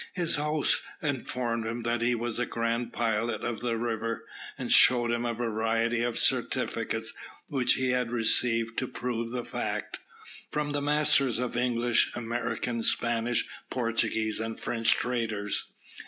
His 0.13 0.37
host 0.37 0.81
informed 1.03 1.67
him 1.67 1.83
that 1.83 2.01
he 2.01 2.15
was 2.15 2.39
a 2.39 2.45
grand 2.47 2.91
pilot 2.91 3.43
of 3.43 3.59
the 3.59 3.77
river, 3.77 4.25
and 4.57 4.71
showed 4.71 5.11
him 5.11 5.25
a 5.25 5.33
variety 5.35 6.01
of 6.01 6.17
certificates 6.17 7.13
which 7.49 7.73
he 7.73 7.89
had 7.91 8.11
received 8.11 8.79
to 8.79 8.87
prove 8.87 9.29
the 9.29 9.45
fact, 9.45 9.99
from 10.51 10.71
the 10.71 10.81
masters 10.81 11.37
of 11.37 11.55
English, 11.55 12.09
American, 12.15 12.81
Spanish, 12.81 13.45
Portuguese, 13.69 14.39
and 14.39 14.59
French 14.59 14.93
traders. 14.95 15.65